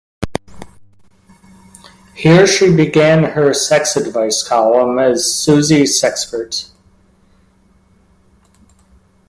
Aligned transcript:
Here 2.15 2.47
she 2.47 2.75
began 2.75 3.21
her 3.23 3.53
sex 3.53 3.95
advice 3.95 4.41
column 4.41 4.97
as 4.97 5.31
Susie 5.31 5.83
Sexpert. 5.83 6.71